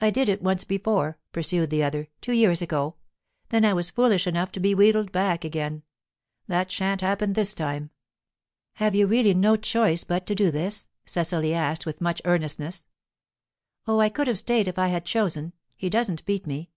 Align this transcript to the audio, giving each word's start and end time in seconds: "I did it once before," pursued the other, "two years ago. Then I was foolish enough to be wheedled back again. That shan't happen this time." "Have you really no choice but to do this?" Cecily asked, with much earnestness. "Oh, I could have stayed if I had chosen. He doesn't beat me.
"I 0.00 0.08
did 0.08 0.30
it 0.30 0.40
once 0.40 0.64
before," 0.64 1.18
pursued 1.32 1.68
the 1.68 1.82
other, 1.82 2.08
"two 2.22 2.32
years 2.32 2.62
ago. 2.62 2.94
Then 3.50 3.62
I 3.66 3.74
was 3.74 3.90
foolish 3.90 4.26
enough 4.26 4.50
to 4.52 4.58
be 4.58 4.74
wheedled 4.74 5.12
back 5.12 5.44
again. 5.44 5.82
That 6.48 6.70
shan't 6.72 7.02
happen 7.02 7.34
this 7.34 7.52
time." 7.52 7.90
"Have 8.76 8.94
you 8.94 9.06
really 9.06 9.34
no 9.34 9.56
choice 9.56 10.02
but 10.02 10.24
to 10.28 10.34
do 10.34 10.50
this?" 10.50 10.86
Cecily 11.04 11.52
asked, 11.52 11.84
with 11.84 12.00
much 12.00 12.22
earnestness. 12.24 12.86
"Oh, 13.86 14.00
I 14.00 14.08
could 14.08 14.28
have 14.28 14.38
stayed 14.38 14.66
if 14.66 14.78
I 14.78 14.86
had 14.88 15.04
chosen. 15.04 15.52
He 15.76 15.90
doesn't 15.90 16.24
beat 16.24 16.46
me. 16.46 16.70